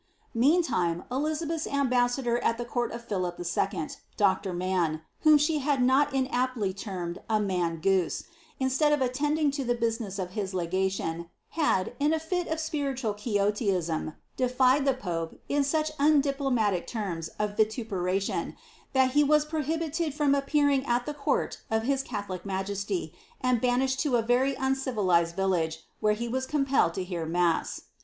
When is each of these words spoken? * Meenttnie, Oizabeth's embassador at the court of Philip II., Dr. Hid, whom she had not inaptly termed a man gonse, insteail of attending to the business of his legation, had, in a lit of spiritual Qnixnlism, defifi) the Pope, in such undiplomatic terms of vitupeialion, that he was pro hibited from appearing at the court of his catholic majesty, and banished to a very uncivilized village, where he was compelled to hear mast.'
* 0.21 0.25
Meenttnie, 0.35 1.07
Oizabeth's 1.09 1.67
embassador 1.67 2.43
at 2.43 2.57
the 2.57 2.65
court 2.65 2.91
of 2.91 3.05
Philip 3.05 3.37
II., 3.39 3.87
Dr. 4.17 4.57
Hid, 4.57 5.01
whom 5.19 5.37
she 5.37 5.59
had 5.59 5.83
not 5.83 6.11
inaptly 6.11 6.73
termed 6.75 7.21
a 7.29 7.39
man 7.39 7.79
gonse, 7.79 8.23
insteail 8.59 8.95
of 8.95 9.01
attending 9.03 9.51
to 9.51 9.63
the 9.63 9.75
business 9.75 10.17
of 10.17 10.31
his 10.31 10.55
legation, 10.55 11.29
had, 11.49 11.93
in 11.99 12.15
a 12.15 12.21
lit 12.31 12.47
of 12.47 12.59
spiritual 12.59 13.13
Qnixnlism, 13.13 14.15
defifi) 14.39 14.83
the 14.85 14.95
Pope, 14.95 15.39
in 15.47 15.63
such 15.63 15.91
undiplomatic 15.99 16.87
terms 16.87 17.27
of 17.37 17.55
vitupeialion, 17.55 18.55
that 18.93 19.11
he 19.11 19.23
was 19.23 19.45
pro 19.45 19.61
hibited 19.61 20.15
from 20.15 20.33
appearing 20.33 20.83
at 20.87 21.05
the 21.05 21.13
court 21.13 21.59
of 21.69 21.83
his 21.83 22.01
catholic 22.01 22.43
majesty, 22.43 23.13
and 23.39 23.61
banished 23.61 23.99
to 23.99 24.15
a 24.15 24.23
very 24.23 24.55
uncivilized 24.55 25.35
village, 25.35 25.83
where 25.99 26.13
he 26.15 26.27
was 26.27 26.47
compelled 26.47 26.95
to 26.95 27.03
hear 27.03 27.23
mast.' 27.27 27.81